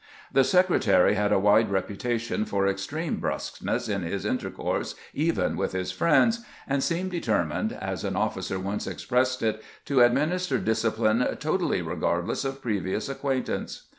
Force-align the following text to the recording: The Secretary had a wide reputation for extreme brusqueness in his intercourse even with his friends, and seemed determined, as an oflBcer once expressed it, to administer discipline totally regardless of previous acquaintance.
The 0.33 0.43
Secretary 0.43 1.13
had 1.13 1.31
a 1.31 1.37
wide 1.37 1.69
reputation 1.69 2.43
for 2.43 2.65
extreme 2.65 3.17
brusqueness 3.17 3.87
in 3.87 4.01
his 4.01 4.25
intercourse 4.25 4.95
even 5.13 5.55
with 5.55 5.73
his 5.73 5.91
friends, 5.91 6.43
and 6.67 6.81
seemed 6.81 7.11
determined, 7.11 7.71
as 7.73 8.03
an 8.03 8.15
oflBcer 8.15 8.57
once 8.59 8.87
expressed 8.87 9.43
it, 9.43 9.61
to 9.85 10.01
administer 10.01 10.57
discipline 10.57 11.19
totally 11.39 11.83
regardless 11.83 12.43
of 12.43 12.63
previous 12.63 13.09
acquaintance. 13.09 13.89